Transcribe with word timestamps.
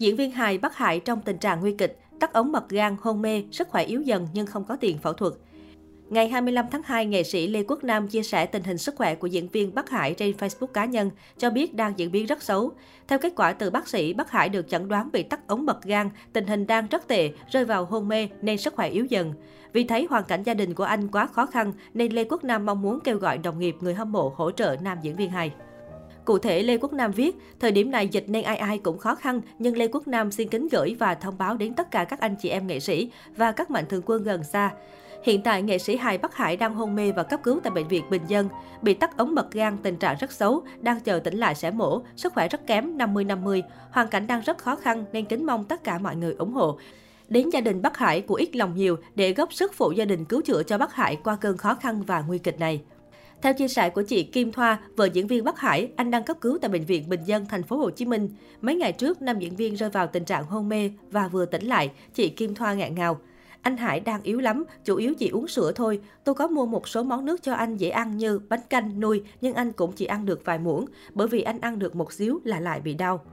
Diễn 0.00 0.16
viên 0.16 0.30
hài 0.30 0.58
bắc 0.58 0.76
hải 0.76 1.00
trong 1.00 1.20
tình 1.20 1.38
trạng 1.38 1.60
nguy 1.60 1.72
kịch, 1.72 1.98
tắc 2.20 2.32
ống 2.32 2.52
mật 2.52 2.68
gan, 2.68 2.96
hôn 3.00 3.22
mê, 3.22 3.44
sức 3.52 3.68
khỏe 3.68 3.84
yếu 3.84 4.00
dần 4.00 4.28
nhưng 4.34 4.46
không 4.46 4.64
có 4.64 4.76
tiền 4.76 4.98
phẫu 4.98 5.12
thuật. 5.12 5.32
Ngày 6.08 6.28
25 6.28 6.66
tháng 6.70 6.82
2, 6.84 7.06
nghệ 7.06 7.22
sĩ 7.22 7.48
Lê 7.48 7.62
Quốc 7.62 7.84
Nam 7.84 8.08
chia 8.08 8.22
sẻ 8.22 8.46
tình 8.46 8.62
hình 8.62 8.78
sức 8.78 8.94
khỏe 8.96 9.14
của 9.14 9.26
diễn 9.26 9.48
viên 9.48 9.74
Bắc 9.74 9.90
Hải 9.90 10.14
trên 10.14 10.36
Facebook 10.36 10.66
cá 10.66 10.84
nhân, 10.84 11.10
cho 11.38 11.50
biết 11.50 11.74
đang 11.74 11.92
diễn 11.96 12.12
biến 12.12 12.26
rất 12.26 12.42
xấu. 12.42 12.72
Theo 13.08 13.18
kết 13.18 13.32
quả 13.36 13.52
từ 13.52 13.70
bác 13.70 13.88
sĩ, 13.88 14.12
Bắc 14.12 14.30
Hải 14.30 14.48
được 14.48 14.68
chẩn 14.68 14.88
đoán 14.88 15.08
bị 15.12 15.22
tắc 15.22 15.46
ống 15.46 15.66
mật 15.66 15.82
gan, 15.82 16.10
tình 16.32 16.46
hình 16.46 16.66
đang 16.66 16.86
rất 16.86 17.08
tệ, 17.08 17.30
rơi 17.50 17.64
vào 17.64 17.84
hôn 17.84 18.08
mê 18.08 18.28
nên 18.42 18.58
sức 18.58 18.74
khỏe 18.74 18.88
yếu 18.88 19.04
dần. 19.04 19.32
Vì 19.72 19.84
thấy 19.84 20.06
hoàn 20.10 20.24
cảnh 20.24 20.42
gia 20.42 20.54
đình 20.54 20.74
của 20.74 20.84
anh 20.84 21.08
quá 21.08 21.26
khó 21.26 21.46
khăn 21.46 21.72
nên 21.94 22.12
Lê 22.12 22.24
Quốc 22.24 22.44
Nam 22.44 22.66
mong 22.66 22.82
muốn 22.82 22.98
kêu 23.04 23.16
gọi 23.16 23.38
đồng 23.38 23.58
nghiệp 23.58 23.76
người 23.80 23.94
hâm 23.94 24.12
mộ 24.12 24.32
hỗ 24.36 24.50
trợ 24.50 24.76
nam 24.82 24.98
diễn 25.02 25.16
viên 25.16 25.30
hài. 25.30 25.52
Cụ 26.30 26.38
thể, 26.38 26.62
Lê 26.62 26.78
Quốc 26.78 26.92
Nam 26.92 27.12
viết, 27.12 27.36
thời 27.60 27.72
điểm 27.72 27.90
này 27.90 28.08
dịch 28.08 28.24
nên 28.28 28.44
ai 28.44 28.56
ai 28.56 28.78
cũng 28.78 28.98
khó 28.98 29.14
khăn, 29.14 29.40
nhưng 29.58 29.76
Lê 29.76 29.88
Quốc 29.88 30.08
Nam 30.08 30.30
xin 30.30 30.48
kính 30.48 30.68
gửi 30.68 30.96
và 30.98 31.14
thông 31.14 31.38
báo 31.38 31.56
đến 31.56 31.74
tất 31.74 31.90
cả 31.90 32.04
các 32.04 32.20
anh 32.20 32.36
chị 32.36 32.48
em 32.48 32.66
nghệ 32.66 32.80
sĩ 32.80 33.10
và 33.36 33.52
các 33.52 33.70
mạnh 33.70 33.84
thường 33.88 34.02
quân 34.06 34.22
gần 34.22 34.44
xa. 34.44 34.70
Hiện 35.24 35.42
tại, 35.42 35.62
nghệ 35.62 35.78
sĩ 35.78 35.96
hài 35.96 36.18
Bắc 36.18 36.34
Hải 36.34 36.56
đang 36.56 36.74
hôn 36.74 36.94
mê 36.94 37.12
và 37.12 37.22
cấp 37.22 37.40
cứu 37.42 37.60
tại 37.62 37.70
bệnh 37.70 37.88
viện 37.88 38.04
Bình 38.10 38.22
Dân. 38.28 38.48
Bị 38.82 38.94
tắc 38.94 39.16
ống 39.16 39.34
mật 39.34 39.52
gan, 39.52 39.76
tình 39.82 39.96
trạng 39.96 40.16
rất 40.20 40.32
xấu, 40.32 40.62
đang 40.80 41.00
chờ 41.00 41.18
tỉnh 41.18 41.38
lại 41.38 41.54
sẽ 41.54 41.70
mổ, 41.70 42.02
sức 42.16 42.32
khỏe 42.32 42.48
rất 42.48 42.66
kém 42.66 42.98
50-50. 42.98 43.62
Hoàn 43.90 44.08
cảnh 44.08 44.26
đang 44.26 44.40
rất 44.40 44.58
khó 44.58 44.76
khăn 44.76 45.04
nên 45.12 45.24
kính 45.24 45.46
mong 45.46 45.64
tất 45.64 45.84
cả 45.84 45.98
mọi 45.98 46.16
người 46.16 46.34
ủng 46.38 46.52
hộ. 46.52 46.78
Đến 47.28 47.50
gia 47.50 47.60
đình 47.60 47.82
Bắc 47.82 47.98
Hải 47.98 48.20
của 48.20 48.34
ít 48.34 48.56
lòng 48.56 48.76
nhiều 48.76 48.96
để 49.14 49.32
góp 49.32 49.52
sức 49.52 49.72
phụ 49.74 49.92
gia 49.92 50.04
đình 50.04 50.24
cứu 50.24 50.40
chữa 50.40 50.62
cho 50.62 50.78
Bắc 50.78 50.94
Hải 50.94 51.16
qua 51.16 51.36
cơn 51.36 51.56
khó 51.56 51.74
khăn 51.74 52.02
và 52.02 52.24
nguy 52.28 52.38
kịch 52.38 52.60
này. 52.60 52.80
Theo 53.42 53.52
chia 53.52 53.68
sẻ 53.68 53.90
của 53.90 54.02
chị 54.02 54.22
Kim 54.22 54.52
Thoa, 54.52 54.78
vợ 54.96 55.04
diễn 55.04 55.26
viên 55.26 55.44
Bắc 55.44 55.58
Hải, 55.58 55.90
anh 55.96 56.10
đang 56.10 56.24
cấp 56.24 56.36
cứu 56.40 56.58
tại 56.62 56.68
bệnh 56.68 56.84
viện 56.84 57.08
Bình 57.08 57.20
Dân, 57.24 57.46
thành 57.46 57.62
phố 57.62 57.76
Hồ 57.76 57.90
Chí 57.90 58.04
Minh. 58.04 58.28
Mấy 58.60 58.74
ngày 58.74 58.92
trước, 58.92 59.22
nam 59.22 59.38
diễn 59.38 59.56
viên 59.56 59.74
rơi 59.74 59.90
vào 59.90 60.06
tình 60.06 60.24
trạng 60.24 60.44
hôn 60.44 60.68
mê 60.68 60.90
và 61.10 61.28
vừa 61.28 61.46
tỉnh 61.46 61.66
lại, 61.66 61.90
chị 62.14 62.28
Kim 62.28 62.54
Thoa 62.54 62.74
ngạn 62.74 62.94
ngào. 62.94 63.20
Anh 63.62 63.76
Hải 63.76 64.00
đang 64.00 64.22
yếu 64.22 64.40
lắm, 64.40 64.64
chủ 64.84 64.96
yếu 64.96 65.14
chỉ 65.14 65.28
uống 65.28 65.48
sữa 65.48 65.72
thôi. 65.74 66.00
Tôi 66.24 66.34
có 66.34 66.48
mua 66.48 66.66
một 66.66 66.88
số 66.88 67.02
món 67.02 67.24
nước 67.24 67.42
cho 67.42 67.54
anh 67.54 67.76
dễ 67.76 67.88
ăn 67.88 68.16
như 68.16 68.40
bánh 68.48 68.60
canh, 68.70 69.00
nuôi, 69.00 69.22
nhưng 69.40 69.54
anh 69.54 69.72
cũng 69.72 69.92
chỉ 69.92 70.04
ăn 70.04 70.26
được 70.26 70.44
vài 70.44 70.58
muỗng, 70.58 70.84
bởi 71.14 71.28
vì 71.28 71.42
anh 71.42 71.60
ăn 71.60 71.78
được 71.78 71.96
một 71.96 72.12
xíu 72.12 72.40
là 72.44 72.60
lại 72.60 72.80
bị 72.80 72.94
đau. 72.94 73.24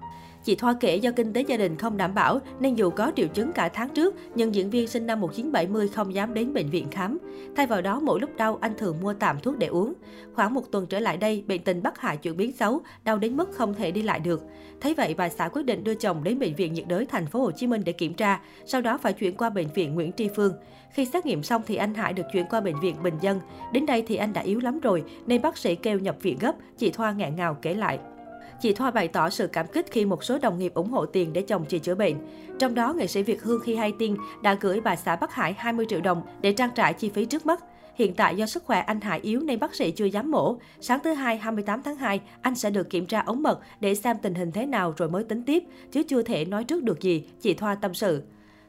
Chị 0.44 0.56
Thoa 0.56 0.74
kể 0.80 0.96
do 0.96 1.12
kinh 1.12 1.34
tế 1.34 1.42
gia 1.42 1.58
đình 1.58 1.78
không 1.78 1.98
đảm 1.98 2.14
bảo 2.14 2.40
nên 2.60 2.76
dù 2.76 2.90
có 2.90 3.12
triệu 3.16 3.28
chứng 3.28 3.52
cả 3.52 3.70
tháng 3.70 3.90
trước, 3.90 4.16
nhưng 4.36 4.56
diễn 4.56 4.70
viên 4.70 4.88
sinh 4.88 5.08
năm 5.08 5.20
1970 5.20 5.88
không 5.88 6.14
dám 6.14 6.34
đến 6.34 6.54
bệnh 6.54 6.70
viện 6.70 6.88
khám. 6.92 7.18
Thay 7.56 7.68
vào 7.68 7.82
đó, 7.82 8.00
mỗi 8.00 8.20
lúc 8.20 8.30
đau 8.38 8.58
anh 8.62 8.74
thường 8.78 8.98
mua 9.02 9.14
tạm 9.14 9.40
thuốc 9.40 9.58
để 9.58 9.68
uống. 9.68 9.94
Khoảng 10.34 10.54
một 10.54 10.72
tuần 10.72 10.88
trở 10.88 11.00
lại 11.00 11.18
đây, 11.18 11.44
bệnh 11.48 11.64
tình 11.64 11.84
Bắc 11.84 12.00
hại 12.00 12.18
chuyển 12.18 12.38
biến 12.38 12.52
xấu, 12.52 12.82
đau 13.04 13.18
đến 13.18 13.38
mức 13.38 13.52
không 13.54 13.74
thể 13.74 13.92
đi 13.92 14.02
lại 14.02 14.20
được. 14.20 14.44
Thấy 14.82 14.94
vậy, 14.94 15.14
bà 15.18 15.30
xã 15.30 15.48
quyết 15.48 15.66
định 15.66 15.84
đưa 15.84 15.96
chồng 15.96 16.24
đến 16.24 16.40
bệnh 16.40 16.56
viện 16.56 16.74
nhiệt 16.74 16.88
đới 16.88 17.06
thành 17.06 17.26
phố 17.26 17.40
Hồ 17.42 17.52
Chí 17.52 17.68
Minh 17.68 17.82
để 17.86 17.92
kiểm 17.92 18.14
tra, 18.14 18.40
sau 18.66 18.82
đó 18.82 18.98
phải 18.98 19.14
chuyển 19.14 19.36
qua 19.36 19.50
bệnh 19.50 19.68
viện 19.74 19.96
Nguyễn 19.96 20.12
Tri 20.18 20.28
Phương. 20.36 20.54
Khi 20.94 21.06
xét 21.06 21.26
nghiệm 21.26 21.44
xong 21.44 21.62
thì 21.68 21.76
anh 21.76 21.94
Hải 21.94 22.14
được 22.14 22.26
chuyển 22.34 22.46
qua 22.50 22.62
bệnh 22.62 22.80
viện 22.80 22.96
Bình 23.04 23.16
Dân. 23.22 23.40
Đến 23.72 23.86
đây 23.86 24.04
thì 24.08 24.16
anh 24.16 24.34
đã 24.34 24.42
yếu 24.42 24.60
lắm 24.60 24.80
rồi 24.80 25.04
nên 25.26 25.42
bác 25.42 25.58
sĩ 25.58 25.76
kêu 25.76 26.00
nhập 26.00 26.16
viện 26.22 26.38
gấp, 26.40 26.56
chị 26.78 26.90
Thoa 26.92 27.12
nghẹn 27.12 27.36
ngào 27.36 27.58
kể 27.62 27.74
lại. 27.74 28.00
Chị 28.62 28.74
Thoa 28.74 28.92
bày 28.92 29.08
tỏ 29.08 29.30
sự 29.30 29.48
cảm 29.48 29.68
kích 29.68 29.86
khi 29.92 30.06
một 30.06 30.24
số 30.24 30.38
đồng 30.42 30.60
nghiệp 30.60 30.74
ủng 30.74 30.90
hộ 30.90 31.06
tiền 31.06 31.34
để 31.34 31.42
chồng 31.42 31.66
chị 31.66 31.80
chữa 31.80 31.96
bệnh. 31.96 32.16
Trong 32.60 32.76
đó, 32.76 32.94
nghệ 32.94 33.08
sĩ 33.08 33.24
Việt 33.24 33.44
Hương 33.44 33.62
khi 33.64 33.76
hay 33.76 33.94
tin 34.00 34.16
đã 34.42 34.58
gửi 34.62 34.82
bà 34.82 34.96
xã 34.96 35.16
Bắc 35.16 35.34
Hải 35.34 35.54
20 35.58 35.86
triệu 35.90 36.02
đồng 36.02 36.22
để 36.42 36.54
trang 36.54 36.70
trải 36.76 36.94
chi 36.94 37.10
phí 37.10 37.26
trước 37.26 37.46
mắt. 37.46 37.64
Hiện 37.96 38.14
tại 38.14 38.36
do 38.36 38.46
sức 38.46 38.64
khỏe 38.64 38.80
anh 38.80 39.02
Hải 39.02 39.20
yếu 39.20 39.40
nên 39.40 39.60
bác 39.60 39.76
sĩ 39.76 39.92
chưa 39.92 40.06
dám 40.06 40.32
mổ. 40.32 40.58
Sáng 40.82 41.00
thứ 41.04 41.14
hai 41.14 41.38
28 41.38 41.82
tháng 41.84 41.96
2, 41.96 42.22
anh 42.42 42.56
sẽ 42.56 42.70
được 42.70 42.90
kiểm 42.90 43.06
tra 43.06 43.22
ống 43.26 43.44
mật 43.44 43.60
để 43.80 43.96
xem 43.96 44.18
tình 44.22 44.36
hình 44.36 44.52
thế 44.52 44.66
nào 44.66 44.94
rồi 44.98 45.10
mới 45.10 45.24
tính 45.24 45.44
tiếp, 45.44 45.64
chứ 45.92 46.04
chưa 46.04 46.22
thể 46.22 46.46
nói 46.46 46.64
trước 46.64 46.84
được 46.84 47.02
gì, 47.02 47.24
chị 47.42 47.54
Thoa 47.54 47.76
tâm 47.76 47.94
sự. 47.94 48.24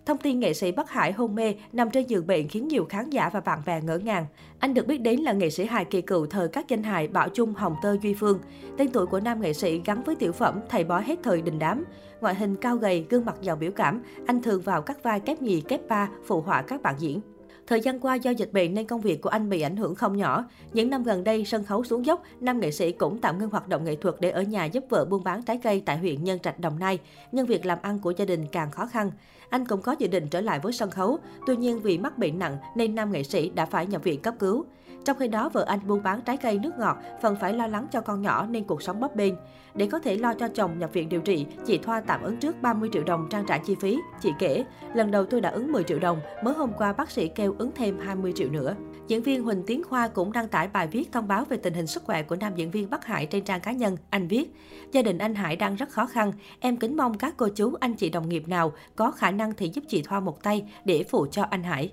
Thông 0.08 0.18
tin 0.18 0.40
nghệ 0.40 0.54
sĩ 0.54 0.72
Bắc 0.72 0.90
Hải 0.90 1.12
hôn 1.12 1.34
mê 1.34 1.54
nằm 1.72 1.90
trên 1.90 2.06
giường 2.06 2.26
bệnh 2.26 2.48
khiến 2.48 2.68
nhiều 2.68 2.86
khán 2.88 3.10
giả 3.10 3.30
và 3.32 3.40
bạn 3.40 3.62
bè 3.66 3.80
ngỡ 3.80 3.98
ngàng. 3.98 4.26
Anh 4.58 4.74
được 4.74 4.86
biết 4.86 4.98
đến 4.98 5.20
là 5.20 5.32
nghệ 5.32 5.50
sĩ 5.50 5.64
hài 5.64 5.84
kỳ 5.84 6.00
cựu 6.00 6.26
thời 6.26 6.48
các 6.48 6.68
danh 6.68 6.82
hài 6.82 7.08
Bảo 7.08 7.28
Trung, 7.28 7.54
Hồng 7.54 7.76
Tơ, 7.82 7.96
Duy 8.02 8.14
Phương. 8.14 8.38
Tên 8.76 8.88
tuổi 8.92 9.06
của 9.06 9.20
nam 9.20 9.40
nghệ 9.40 9.52
sĩ 9.52 9.80
gắn 9.84 10.02
với 10.02 10.14
tiểu 10.14 10.32
phẩm 10.32 10.60
Thầy 10.68 10.84
bói 10.84 11.02
hết 11.02 11.18
thời 11.22 11.42
đình 11.42 11.58
đám. 11.58 11.84
Ngoại 12.20 12.34
hình 12.34 12.56
cao 12.56 12.76
gầy, 12.76 13.06
gương 13.10 13.24
mặt 13.24 13.36
giàu 13.42 13.56
biểu 13.56 13.70
cảm, 13.70 14.02
anh 14.26 14.42
thường 14.42 14.60
vào 14.60 14.82
các 14.82 15.02
vai 15.02 15.20
kép 15.20 15.42
nhì, 15.42 15.60
kép 15.60 15.88
ba, 15.88 16.08
phụ 16.26 16.40
họa 16.40 16.62
các 16.62 16.82
bạn 16.82 16.94
diễn. 16.98 17.20
Thời 17.68 17.80
gian 17.80 18.00
qua 18.00 18.14
do 18.14 18.30
dịch 18.30 18.52
bệnh 18.52 18.74
nên 18.74 18.86
công 18.86 19.00
việc 19.00 19.22
của 19.22 19.28
anh 19.28 19.48
bị 19.48 19.60
ảnh 19.60 19.76
hưởng 19.76 19.94
không 19.94 20.16
nhỏ. 20.16 20.44
Những 20.72 20.90
năm 20.90 21.02
gần 21.02 21.24
đây, 21.24 21.44
sân 21.44 21.64
khấu 21.64 21.84
xuống 21.84 22.06
dốc, 22.06 22.22
nam 22.40 22.60
nghệ 22.60 22.70
sĩ 22.70 22.92
cũng 22.92 23.18
tạm 23.20 23.38
ngưng 23.38 23.50
hoạt 23.50 23.68
động 23.68 23.84
nghệ 23.84 23.96
thuật 23.96 24.14
để 24.20 24.30
ở 24.30 24.42
nhà 24.42 24.64
giúp 24.64 24.84
vợ 24.88 25.04
buôn 25.04 25.24
bán 25.24 25.42
trái 25.42 25.60
cây 25.62 25.82
tại 25.86 25.98
huyện 25.98 26.24
Nhân 26.24 26.38
Trạch, 26.38 26.60
Đồng 26.60 26.78
Nai. 26.78 26.98
Nhưng 27.32 27.46
việc 27.46 27.66
làm 27.66 27.78
ăn 27.82 27.98
của 27.98 28.10
gia 28.10 28.24
đình 28.24 28.46
càng 28.52 28.70
khó 28.70 28.86
khăn. 28.86 29.10
Anh 29.50 29.66
cũng 29.66 29.82
có 29.82 29.94
dự 29.98 30.08
định 30.08 30.28
trở 30.28 30.40
lại 30.40 30.60
với 30.62 30.72
sân 30.72 30.90
khấu, 30.90 31.18
tuy 31.46 31.56
nhiên 31.56 31.80
vì 31.80 31.98
mắc 31.98 32.18
bệnh 32.18 32.38
nặng 32.38 32.56
nên 32.74 32.94
nam 32.94 33.12
nghệ 33.12 33.22
sĩ 33.22 33.48
đã 33.48 33.66
phải 33.66 33.86
nhập 33.86 34.04
viện 34.04 34.20
cấp 34.20 34.34
cứu. 34.38 34.64
Trong 35.04 35.18
khi 35.18 35.28
đó, 35.28 35.48
vợ 35.48 35.64
anh 35.68 35.80
buôn 35.86 36.02
bán 36.02 36.20
trái 36.20 36.36
cây 36.36 36.58
nước 36.58 36.70
ngọt, 36.78 36.96
phần 37.22 37.36
phải 37.40 37.54
lo 37.54 37.66
lắng 37.66 37.86
cho 37.92 38.00
con 38.00 38.22
nhỏ 38.22 38.46
nên 38.50 38.64
cuộc 38.64 38.82
sống 38.82 39.00
bấp 39.00 39.16
bênh. 39.16 39.34
Để 39.74 39.88
có 39.92 39.98
thể 39.98 40.16
lo 40.16 40.34
cho 40.34 40.48
chồng 40.48 40.78
nhập 40.78 40.92
viện 40.92 41.08
điều 41.08 41.20
trị, 41.20 41.46
chị 41.66 41.78
Thoa 41.78 42.00
tạm 42.00 42.22
ứng 42.22 42.36
trước 42.36 42.62
30 42.62 42.90
triệu 42.92 43.02
đồng 43.02 43.26
trang 43.30 43.44
trải 43.46 43.60
chi 43.66 43.76
phí. 43.80 43.98
Chị 44.20 44.32
kể, 44.38 44.64
lần 44.94 45.10
đầu 45.10 45.24
tôi 45.24 45.40
đã 45.40 45.50
ứng 45.50 45.72
10 45.72 45.84
triệu 45.84 45.98
đồng, 45.98 46.20
mới 46.44 46.54
hôm 46.54 46.72
qua 46.78 46.92
bác 46.92 47.10
sĩ 47.10 47.28
kêu 47.28 47.54
ứng 47.58 47.70
thêm 47.74 47.98
20 47.98 48.32
triệu 48.36 48.50
nữa. 48.50 48.74
Diễn 49.08 49.22
viên 49.22 49.42
Huỳnh 49.42 49.62
Tiến 49.66 49.82
Khoa 49.84 50.08
cũng 50.08 50.32
đăng 50.32 50.48
tải 50.48 50.68
bài 50.68 50.86
viết 50.86 51.12
thông 51.12 51.28
báo 51.28 51.44
về 51.44 51.56
tình 51.56 51.74
hình 51.74 51.86
sức 51.86 52.02
khỏe 52.04 52.22
của 52.22 52.36
nam 52.36 52.52
diễn 52.56 52.70
viên 52.70 52.90
Bắc 52.90 53.04
Hải 53.04 53.26
trên 53.26 53.44
trang 53.44 53.60
cá 53.60 53.72
nhân. 53.72 53.96
Anh 54.10 54.28
viết, 54.28 54.54
gia 54.92 55.02
đình 55.02 55.18
anh 55.18 55.34
Hải 55.34 55.56
đang 55.56 55.76
rất 55.76 55.90
khó 55.90 56.06
khăn. 56.06 56.32
Em 56.60 56.76
kính 56.76 56.96
mong 56.96 57.18
các 57.18 57.34
cô 57.36 57.48
chú, 57.48 57.74
anh 57.80 57.94
chị 57.94 58.10
đồng 58.10 58.28
nghiệp 58.28 58.48
nào 58.48 58.72
có 58.96 59.10
khả 59.10 59.30
năng 59.30 59.54
thì 59.54 59.70
giúp 59.74 59.84
chị 59.88 60.02
Thoa 60.02 60.20
một 60.20 60.42
tay 60.42 60.64
để 60.84 61.04
phụ 61.10 61.26
cho 61.30 61.42
anh 61.42 61.62
Hải. 61.62 61.92